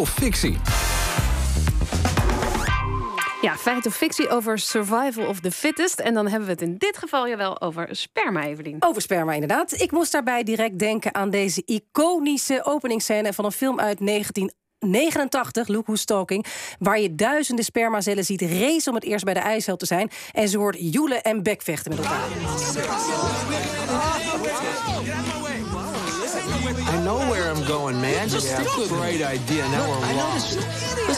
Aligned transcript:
of 0.00 0.10
fictie? 0.10 0.56
Ja, 3.40 3.56
feit 3.56 3.86
of 3.86 3.96
fictie 3.96 4.28
over 4.28 4.58
survival 4.58 5.26
of 5.26 5.40
the 5.40 5.50
fittest. 5.50 6.00
En 6.00 6.14
dan 6.14 6.28
hebben 6.28 6.46
we 6.46 6.52
het 6.52 6.62
in 6.62 6.74
dit 6.78 6.96
geval 6.96 7.28
jawel 7.28 7.60
over 7.60 7.88
sperma, 7.90 8.44
Evelien. 8.44 8.76
Over 8.78 9.02
sperma, 9.02 9.32
inderdaad. 9.32 9.80
Ik 9.80 9.90
moest 9.90 10.12
daarbij 10.12 10.42
direct 10.42 10.78
denken 10.78 11.14
aan 11.14 11.30
deze 11.30 11.62
iconische 11.64 12.64
openingsscène 12.64 13.32
van 13.32 13.44
een 13.44 13.52
film 13.52 13.80
uit 13.80 14.06
1989, 14.06 15.68
Look 15.68 15.86
Who's 15.86 16.04
Talking, 16.04 16.46
waar 16.78 17.00
je 17.00 17.14
duizenden 17.14 17.64
spermacellen 17.64 18.24
ziet 18.24 18.42
racen 18.42 18.88
om 18.88 18.94
het 18.94 19.04
eerst 19.04 19.24
bij 19.24 19.34
de 19.34 19.40
ijshel 19.40 19.76
te 19.76 19.86
zijn. 19.86 20.10
En 20.32 20.48
ze 20.48 20.58
hoort 20.58 20.76
joelen 20.78 21.22
en 21.22 21.42
bekvechten 21.42 21.94
met 21.94 22.04
elkaar. 22.04 22.28
I 27.06 27.08
know 27.08 27.30
where 27.30 27.54
I'm 27.54 27.64
going, 27.64 28.00
man. 28.00 28.28
Just 28.28 28.52
a 28.58 28.64
great 28.88 29.22
idea. 29.22 29.68
Now 29.68 29.86
we're 29.88 30.14
lost. 30.14 30.58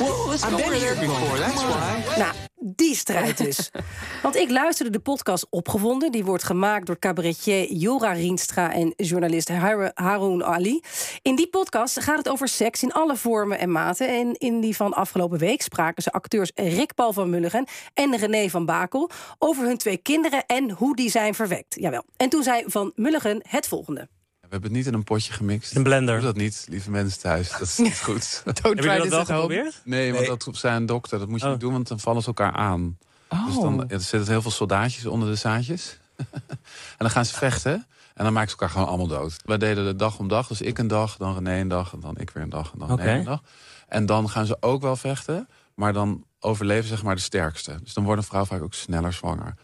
Well, 0.00 0.28
let's 0.28 0.42
I've 0.44 0.56
been 0.56 0.72
here 0.72 0.94
before. 0.94 1.38
That's 1.38 1.62
why. 1.62 2.18
Nou, 2.18 2.34
die 2.60 2.94
strijd 2.94 3.38
dus. 3.38 3.70
Want 4.22 4.36
ik 4.36 4.50
luisterde 4.50 4.90
de 4.90 4.98
podcast 4.98 5.46
Opgewonden. 5.50 6.12
Die 6.12 6.24
wordt 6.24 6.42
gemaakt 6.44 6.86
door 6.86 6.98
cabaretier 6.98 7.72
Jora 7.72 8.12
Rienstra 8.12 8.72
en 8.72 8.92
journalist 8.96 9.48
Har- 9.48 9.90
Haroun 9.94 10.44
Ali. 10.44 10.80
In 11.22 11.36
die 11.36 11.48
podcast 11.48 12.00
gaat 12.00 12.18
het 12.18 12.28
over 12.28 12.48
seks 12.48 12.82
in 12.82 12.92
alle 12.92 13.16
vormen 13.16 13.58
en 13.58 13.72
maten. 13.72 14.08
En 14.08 14.34
in 14.34 14.60
die 14.60 14.76
van 14.76 14.92
afgelopen 14.94 15.38
week 15.38 15.62
spraken 15.62 16.02
ze 16.02 16.12
acteurs 16.12 16.50
Rick 16.54 16.94
Paul 16.94 17.12
van 17.12 17.30
Mulligen 17.30 17.66
en 17.94 18.16
René 18.16 18.48
van 18.48 18.64
Bakel 18.64 19.10
over 19.38 19.64
hun 19.66 19.78
twee 19.78 19.96
kinderen 19.96 20.46
en 20.46 20.70
hoe 20.70 20.96
die 20.96 21.10
zijn 21.10 21.34
verwekt. 21.34 21.74
Jawel. 21.80 22.04
En 22.16 22.28
toen 22.28 22.42
zei 22.42 22.62
Van 22.66 22.92
Mulligen 22.94 23.40
het 23.48 23.68
volgende. 23.68 24.08
We 24.48 24.52
hebben 24.52 24.70
het 24.70 24.78
niet 24.78 24.86
in 24.86 24.94
een 24.94 25.04
potje 25.04 25.32
gemixt. 25.32 25.76
Een 25.76 25.82
blender. 25.82 26.14
Doe 26.14 26.24
dat 26.24 26.36
niet, 26.36 26.66
lieve 26.68 26.90
mensen 26.90 27.20
thuis. 27.20 27.50
Dat 27.50 27.60
is 27.60 27.78
niet 27.78 28.00
goed. 28.02 28.42
Hebben 28.44 28.84
jullie 28.84 28.98
dat 28.98 29.08
wel 29.08 29.24
geprobeerd? 29.24 29.80
Nee, 29.84 30.12
want 30.12 30.26
dat 30.26 30.48
zei 30.56 30.76
een 30.76 30.86
dokter. 30.86 31.18
Dat 31.18 31.28
moet 31.28 31.40
je 31.40 31.44
Oh. 31.46 31.52
niet 31.52 31.60
doen, 31.60 31.72
want 31.72 31.88
dan 31.88 32.00
vallen 32.00 32.20
ze 32.22 32.26
elkaar 32.26 32.52
aan. 32.52 32.98
Dus 33.46 33.54
dan 33.54 33.88
er 33.90 34.00
zitten 34.00 34.30
heel 34.30 34.42
veel 34.42 34.50
soldaatjes 34.50 35.06
onder 35.06 35.28
de 35.28 35.34
zaadjes. 35.34 35.98
en 36.16 36.26
dan 36.98 37.10
gaan 37.10 37.24
ze 37.24 37.34
vechten. 37.34 37.86
En 38.14 38.24
dan 38.24 38.32
maken 38.32 38.50
ze 38.50 38.56
elkaar 38.56 38.70
gewoon 38.70 38.88
allemaal 38.88 39.06
dood. 39.06 39.36
Wij 39.44 39.58
deden 39.58 39.84
de 39.84 39.96
dag 39.96 40.18
om 40.18 40.28
dag. 40.28 40.46
Dus 40.46 40.60
ik 40.60 40.78
een 40.78 40.88
dag, 40.88 41.16
dan 41.16 41.34
René 41.34 41.60
een 41.60 41.68
dag. 41.68 41.92
En 41.92 42.00
dan 42.00 42.18
ik 42.18 42.30
weer 42.30 42.42
een 42.42 42.48
dag. 42.48 42.72
En 42.72 42.78
dan. 42.78 42.96
René 42.96 43.18
een 43.18 43.24
dag. 43.24 43.42
En 43.88 44.06
dan 44.06 44.30
gaan 44.30 44.46
ze 44.46 44.56
ook 44.60 44.82
wel 44.82 44.96
vechten. 44.96 45.48
Maar 45.74 45.92
dan 45.92 46.24
overleven 46.40 46.88
zeg 46.88 47.02
maar 47.02 47.14
de 47.14 47.20
sterkste. 47.20 47.78
Dus 47.82 47.94
dan 47.94 48.04
wordt 48.04 48.20
een 48.20 48.26
vrouw 48.26 48.44
vaak 48.44 48.62
ook 48.62 48.74
sneller 48.74 49.12
zwanger. 49.12 49.54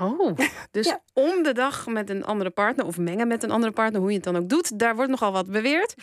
Oh, 0.00 0.36
dus 0.70 0.86
Ja. 0.86 1.02
om 1.12 1.42
de 1.42 1.52
dag 1.52 1.86
met 1.86 2.10
een 2.10 2.24
andere 2.24 2.50
partner 2.50 2.86
of 2.86 2.98
mengen 2.98 3.28
met 3.28 3.42
een 3.42 3.50
andere 3.50 3.72
partner, 3.72 4.00
hoe 4.00 4.10
je 4.10 4.16
het 4.16 4.24
dan 4.24 4.36
ook 4.36 4.48
doet, 4.48 4.78
daar 4.78 4.94
wordt 4.96 5.10
nogal 5.10 5.32
wat 5.32 5.46
beweerd. 5.50 5.94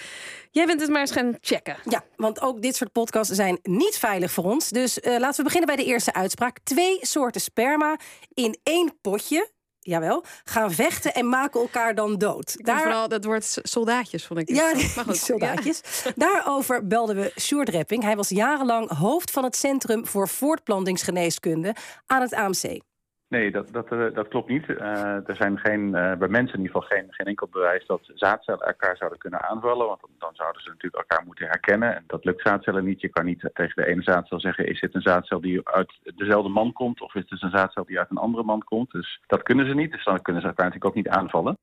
Jij 0.52 0.66
bent 0.66 0.82
het 0.82 0.90
maar 0.90 1.02
eens 1.02 1.12
gaan 1.12 1.38
checken. 1.42 1.78
Ja, 1.84 2.04
want 2.16 2.42
ook 2.42 2.62
dit 2.62 2.76
soort 2.76 2.92
podcasts 2.92 3.34
zijn 3.36 3.60
niet 3.64 3.98
veilig 3.98 4.32
voor 4.32 4.44
ons. 4.44 4.70
Dus 4.70 5.00
eh, 5.00 5.18
laten 5.20 5.38
we 5.38 5.44
beginnen 5.44 5.76
bij 5.76 5.86
de 5.86 5.92
eerste 5.92 6.14
uitspraak. 6.14 6.58
Twee 6.64 6.98
soorten 7.02 7.42
sperma 7.42 7.98
in 8.34 8.60
één 8.64 8.98
potje. 9.02 9.54
Jawel, 9.80 10.24
gaan 10.44 10.72
vechten 10.72 11.14
en 11.14 11.30
maken 11.30 11.62
elkaar 11.62 11.96
dan 11.96 12.18
dood. 12.18 12.54
Daar... 12.58 12.82
Vooral 12.82 13.08
dat 13.08 13.26
woord 13.26 13.58
soldaatjes 13.64 14.26
vond 14.26 14.40
ik. 14.40 14.50
Ja, 14.50 14.72
maar 14.96 15.06
goed. 15.06 15.18
soldaatjes. 15.18 15.82
Daarover 16.16 16.88
belden 16.88 17.16
we 17.16 17.32
Sjoerd 17.40 17.70
Repping. 17.70 18.04
Hij 18.04 18.16
was 18.16 18.30
jarenlang 18.30 18.98
hoofd 18.98 19.32
van 19.32 19.44
het 19.44 19.56
Centrum 19.56 20.06
voor 20.08 20.28
Voortplantingsgeneeskunde 20.28 21.76
aan 22.06 22.22
het 22.22 22.34
AMC. 22.34 22.80
Nee, 23.36 23.52
dat, 23.52 23.68
dat, 23.72 23.92
eh, 23.92 24.14
dat 24.14 24.28
klopt 24.28 24.50
niet. 24.50 24.70
Eh, 24.70 25.30
er 25.30 25.36
zijn 25.36 25.58
geen, 25.58 25.96
eh, 25.96 26.18
bij 26.18 26.28
mensen 26.28 26.58
in 26.58 26.62
ieder 26.62 26.82
geval 26.82 26.98
geen, 26.98 27.08
geen 27.10 27.28
enkel 27.28 27.48
bewijs 27.48 27.86
dat 27.86 28.12
zaadcellen 28.14 28.68
elkaar 28.68 28.98
zouden 28.98 29.20
kunnen 29.20 29.42
aanvallen. 29.42 29.88
Want 29.88 30.02
dan, 30.18 30.36
zouden 30.36 30.62
ze 30.62 30.70
natuurlijk 30.70 31.10
elkaar 31.10 31.26
moeten 31.26 31.46
herkennen. 31.46 31.96
En 31.96 32.04
dat 32.08 32.26
lukt 32.26 32.42
zaadcellen 32.42 32.86
niet. 32.86 33.02
Je 33.02 33.10
kan 33.10 33.26
niet 33.26 33.50
tegen 33.54 33.84
de 33.84 33.88
ene 33.88 34.02
zaadcel 34.02 34.40
zeggen: 34.40 34.68
is 34.68 34.80
dit 34.80 34.96
een 34.96 35.02
zaadcel 35.02 35.42
die 35.42 35.68
uit 35.68 35.94
dezelfde 36.16 36.50
man 36.50 36.74
komt? 36.74 37.02
Of 37.02 37.16
is 37.16 37.30
het 37.30 37.42
een 37.42 37.50
zaadcel 37.50 37.86
die 37.86 38.00
uit 38.00 38.10
een 38.10 38.18
andere 38.18 38.44
man 38.44 38.64
komt? 38.64 38.92
Dus 38.92 39.22
dat 39.28 39.44
kunnen 39.44 39.68
ze 39.68 39.74
niet. 39.74 39.92
Dus 39.92 40.04
dan 40.04 40.22
kunnen 40.22 40.42
ze 40.42 40.48
elkaar 40.48 40.66
natuurlijk 40.66 40.98
ook 40.98 41.04
niet 41.04 41.14
aanvallen. 41.18 41.58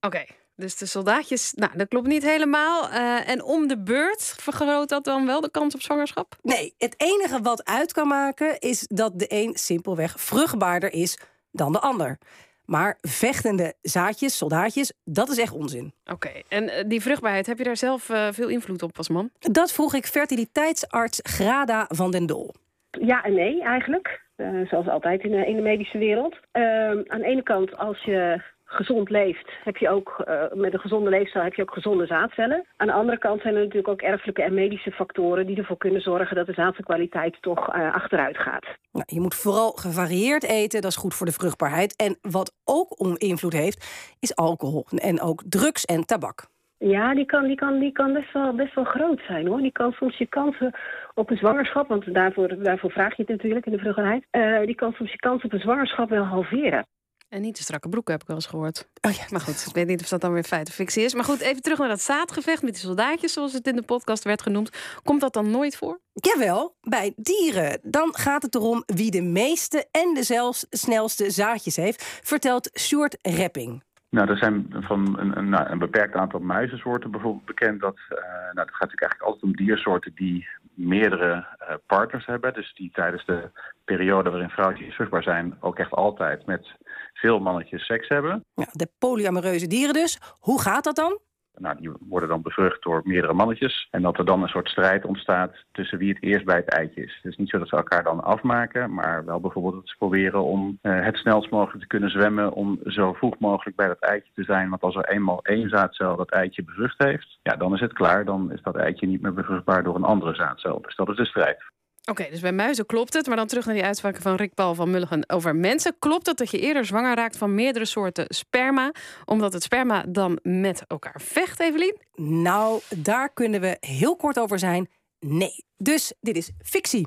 Oké, 0.00 0.24
dus 0.62 0.76
de 0.76 0.86
soldaatjes, 0.86 1.52
nou, 1.52 1.76
dat 1.76 1.88
klopt 1.88 2.06
niet 2.06 2.22
helemaal. 2.22 2.88
Eh, 2.88 3.28
en 3.28 3.42
om 3.42 3.68
de 3.68 3.82
beurt 3.82 4.34
vergroot 4.40 4.88
dat 4.88 5.04
dan 5.04 5.26
wel 5.26 5.40
de 5.40 5.50
kans 5.50 5.74
op 5.74 5.80
zwangerschap? 5.80 6.36
Nee, 6.42 6.74
het 6.78 6.94
enige 6.96 7.40
wat 7.42 7.64
uit 7.64 7.92
kan 7.92 8.08
maken 8.08 8.58
is 8.58 8.86
dat 8.88 9.18
de 9.18 9.26
een 9.28 9.54
simpelweg 9.54 10.20
vruchtbaarder 10.20 10.92
is 10.92 11.18
dan 11.50 11.72
de 11.72 11.80
ander. 11.80 12.18
Maar 12.66 12.98
vechtende 13.00 13.74
zaadjes, 13.80 14.36
soldaatjes, 14.36 14.92
dat 15.04 15.28
is 15.28 15.38
echt 15.38 15.52
onzin. 15.52 15.92
Oké, 16.12 16.30
en 16.48 16.68
eh, 16.68 16.84
die 16.86 17.02
vruchtbaarheid, 17.02 17.46
heb 17.46 17.58
je 17.58 17.64
daar 17.64 17.76
zelf 17.76 18.10
eh, 18.10 18.28
veel 18.30 18.48
invloed 18.48 18.82
op 18.82 18.96
als 18.96 19.08
man? 19.08 19.30
Dat 19.38 19.72
vroeg 19.72 19.94
ik 19.94 20.06
fertiliteitsarts 20.06 21.20
Grada 21.22 21.84
van 21.88 22.10
den 22.10 22.26
Dol. 22.26 22.54
Ja 22.90 23.22
en 23.24 23.34
nee, 23.34 23.62
eigenlijk. 23.62 24.20
Eh, 24.36 24.66
zoals 24.68 24.88
altijd 24.88 25.22
in 25.22 25.30
de, 25.30 25.46
in 25.46 25.56
de 25.56 25.62
medische 25.62 25.98
wereld. 25.98 26.36
Ehm, 26.52 27.02
aan 27.06 27.20
de 27.20 27.26
ene 27.26 27.42
kant, 27.42 27.76
als 27.76 28.02
je 28.04 28.42
gezond 28.72 29.10
leeft, 29.10 29.50
heb 29.64 29.76
je 29.76 29.88
ook 29.88 30.22
eh, 30.24 30.42
met 30.52 30.72
een 30.72 30.80
gezonde 30.80 31.10
leefstijl 31.10 31.44
heb 31.44 31.54
je 31.54 31.62
ook 31.62 31.72
gezonde 31.72 32.06
zaadcellen. 32.06 32.66
Aan 32.76 32.86
de 32.86 32.92
andere 32.92 33.18
kant 33.18 33.40
zijn 33.40 33.54
er 33.54 33.60
natuurlijk 33.60 33.88
ook 33.88 34.02
erfelijke 34.02 34.42
en 34.42 34.54
medische 34.54 34.90
factoren 34.90 35.46
die 35.46 35.56
ervoor 35.56 35.76
kunnen 35.76 36.00
zorgen 36.00 36.36
dat 36.36 36.46
de 36.46 36.52
zaadcelkwaliteit 36.52 37.36
toch 37.40 37.68
eh, 37.68 37.94
achteruit 37.94 38.38
gaat. 38.38 38.66
Nou, 38.92 39.04
je 39.06 39.20
moet 39.20 39.34
vooral 39.34 39.70
gevarieerd 39.70 40.44
eten, 40.44 40.80
dat 40.80 40.90
is 40.90 40.96
goed 40.96 41.14
voor 41.14 41.26
de 41.26 41.32
vruchtbaarheid. 41.32 41.96
En 41.96 42.18
wat 42.20 42.54
ook 42.64 43.00
om 43.00 43.14
invloed 43.16 43.52
heeft, 43.52 44.14
is 44.20 44.36
alcohol. 44.36 44.86
En 44.96 45.20
ook 45.20 45.42
drugs 45.48 45.84
en 45.84 46.04
tabak. 46.06 46.50
Ja, 46.84 47.14
die 47.14 47.24
kan, 47.24 47.46
die 47.46 47.56
kan, 47.56 47.78
die 47.78 47.92
kan 47.92 48.12
best, 48.12 48.32
wel, 48.32 48.54
best 48.54 48.74
wel 48.74 48.84
groot 48.84 49.20
zijn 49.26 49.46
hoor. 49.46 49.60
Die 49.60 49.72
kan 49.72 49.92
soms 49.92 50.18
je 50.18 50.26
kansen 50.26 50.74
op 51.14 51.30
een 51.30 51.36
zwangerschap, 51.36 51.88
want 51.88 52.14
daarvoor, 52.14 52.62
daarvoor 52.62 52.90
vraag 52.90 53.16
je 53.16 53.22
het 53.22 53.30
natuurlijk 53.30 53.66
in 53.66 53.72
de 53.72 53.78
vruchtbaarheid. 53.78 54.26
eh, 54.30 54.60
die 54.66 54.74
kan 54.74 54.92
soms 54.92 55.10
je 55.10 55.16
kans 55.16 55.42
op 55.42 55.52
een 55.52 55.60
zwangerschap 55.60 56.08
wel 56.08 56.24
halveren. 56.24 56.86
En 57.32 57.40
niet 57.40 57.56
de 57.56 57.62
strakke 57.62 57.88
broeken, 57.88 58.12
heb 58.12 58.22
ik 58.22 58.28
wel 58.28 58.36
eens 58.36 58.46
gehoord. 58.46 58.88
Oh 59.00 59.10
ja. 59.10 59.24
Maar 59.30 59.40
goed, 59.40 59.64
ik 59.68 59.74
weet 59.74 59.86
niet 59.86 60.00
of 60.00 60.08
dat 60.08 60.20
dan 60.20 60.32
weer 60.32 60.42
feit 60.42 60.68
of 60.68 60.74
fictie 60.74 61.04
is. 61.04 61.14
Maar 61.14 61.24
goed, 61.24 61.40
even 61.40 61.62
terug 61.62 61.78
naar 61.78 61.88
dat 61.88 62.00
zaadgevecht 62.00 62.62
met 62.62 62.72
die 62.72 62.82
soldaatjes, 62.82 63.32
zoals 63.32 63.52
het 63.52 63.66
in 63.66 63.76
de 63.76 63.82
podcast 63.82 64.24
werd 64.24 64.42
genoemd. 64.42 65.00
Komt 65.02 65.20
dat 65.20 65.32
dan 65.32 65.50
nooit 65.50 65.76
voor? 65.76 65.98
Jawel, 66.12 66.76
bij 66.80 67.12
dieren. 67.16 67.78
Dan 67.82 68.14
gaat 68.16 68.42
het 68.42 68.54
erom 68.54 68.82
wie 68.86 69.10
de 69.10 69.22
meeste 69.22 69.86
en 69.90 70.14
de 70.14 70.22
zelfs 70.22 70.66
snelste 70.70 71.30
zaadjes 71.30 71.76
heeft, 71.76 72.20
vertelt 72.22 72.70
Sjoerd 72.78 73.18
Repping. 73.22 73.82
Nou, 74.08 74.28
er 74.28 74.36
zijn 74.36 74.66
van 74.70 75.18
een, 75.18 75.38
een, 75.38 75.48
nou, 75.48 75.70
een 75.70 75.78
beperkt 75.78 76.14
aantal 76.14 76.40
muizensoorten 76.40 77.10
bijvoorbeeld 77.10 77.44
bekend. 77.44 77.80
Dat, 77.80 77.96
eh, 78.08 78.16
nou, 78.18 78.54
dat 78.54 78.70
gaat 78.70 78.80
natuurlijk 78.80 79.00
eigenlijk 79.00 79.22
altijd 79.22 79.42
om 79.42 79.56
diersoorten 79.56 80.12
die 80.14 80.48
meerdere 80.74 81.46
eh, 81.58 81.74
partners 81.86 82.26
hebben. 82.26 82.54
Dus 82.54 82.74
die 82.74 82.90
tijdens 82.92 83.26
de 83.26 83.50
periode 83.84 84.30
waarin 84.30 84.48
vrouwtjes 84.48 84.94
vruchtbaar 84.94 85.22
zijn 85.22 85.56
ook 85.60 85.78
echt 85.78 85.90
altijd 85.90 86.46
met 86.46 86.66
veel 87.12 87.38
mannetjes 87.38 87.86
seks 87.86 88.08
hebben. 88.08 88.44
Ja, 88.54 88.66
de 88.72 88.88
polyamoreuze 88.98 89.66
dieren 89.66 89.94
dus. 89.94 90.18
Hoe 90.38 90.60
gaat 90.60 90.84
dat 90.84 90.96
dan? 90.96 91.18
Nou, 91.58 91.76
die 91.80 91.90
worden 92.08 92.28
dan 92.28 92.42
bevrucht 92.42 92.82
door 92.82 93.00
meerdere 93.04 93.32
mannetjes. 93.32 93.88
En 93.90 94.02
dat 94.02 94.18
er 94.18 94.24
dan 94.24 94.42
een 94.42 94.48
soort 94.48 94.68
strijd 94.68 95.04
ontstaat 95.04 95.64
tussen 95.72 95.98
wie 95.98 96.08
het 96.08 96.22
eerst 96.22 96.44
bij 96.44 96.56
het 96.56 96.68
eitje 96.68 97.04
is. 97.04 97.20
Is 97.22 97.36
niet 97.36 97.48
zo 97.48 97.58
dat 97.58 97.68
ze 97.68 97.76
elkaar 97.76 98.02
dan 98.02 98.24
afmaken, 98.24 98.94
maar 98.94 99.24
wel 99.24 99.40
bijvoorbeeld 99.40 99.74
dat 99.74 99.88
ze 99.88 99.96
proberen 99.96 100.44
om 100.44 100.78
eh, 100.80 101.04
het 101.04 101.16
snelst 101.16 101.50
mogelijk 101.50 101.80
te 101.80 101.86
kunnen 101.86 102.10
zwemmen. 102.10 102.52
Om 102.52 102.78
zo 102.84 103.12
vroeg 103.12 103.38
mogelijk 103.38 103.76
bij 103.76 103.86
dat 103.86 103.98
eitje 103.98 104.32
te 104.34 104.44
zijn. 104.44 104.68
Want 104.68 104.82
als 104.82 104.96
er 104.96 105.08
eenmaal 105.08 105.42
één 105.42 105.68
zaadcel 105.68 106.16
dat 106.16 106.30
eitje 106.30 106.64
bevrucht 106.64 107.02
heeft, 107.02 107.38
ja, 107.42 107.56
dan 107.56 107.74
is 107.74 107.80
het 107.80 107.92
klaar. 107.92 108.24
Dan 108.24 108.52
is 108.52 108.62
dat 108.62 108.76
eitje 108.76 109.06
niet 109.06 109.22
meer 109.22 109.34
bevruchtbaar 109.34 109.82
door 109.82 109.94
een 109.94 110.04
andere 110.04 110.34
zaadcel. 110.34 110.80
Dus 110.82 110.96
dat 110.96 111.08
is 111.08 111.16
de 111.16 111.26
strijd. 111.26 111.71
Oké, 112.10 112.26
dus 112.30 112.40
bij 112.40 112.52
muizen 112.52 112.86
klopt 112.86 113.14
het. 113.14 113.26
Maar 113.26 113.36
dan 113.36 113.46
terug 113.46 113.64
naar 113.64 113.74
die 113.74 113.84
uitspraken 113.84 114.22
van 114.22 114.34
Rick 114.34 114.54
Paul 114.54 114.74
van 114.74 114.90
Mulligen 114.90 115.30
over 115.30 115.56
mensen. 115.56 115.96
Klopt 115.98 116.26
het 116.26 116.36
dat 116.36 116.50
je 116.50 116.60
eerder 116.60 116.84
zwanger 116.84 117.14
raakt 117.14 117.36
van 117.36 117.54
meerdere 117.54 117.84
soorten 117.84 118.24
sperma? 118.28 118.92
Omdat 119.24 119.52
het 119.52 119.62
sperma 119.62 120.04
dan 120.08 120.38
met 120.42 120.84
elkaar 120.86 121.20
vecht, 121.20 121.60
Evelien? 121.60 121.96
Nou, 122.14 122.80
daar 122.96 123.32
kunnen 123.32 123.60
we 123.60 123.76
heel 123.80 124.16
kort 124.16 124.38
over 124.38 124.58
zijn. 124.58 124.88
Nee. 125.20 125.64
Dus 125.76 126.12
dit 126.20 126.36
is 126.36 126.50
fictie. 126.62 127.06